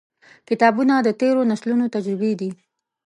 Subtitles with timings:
[0.49, 2.49] •کتابونه، د تیرو نسلونو تجربې دي.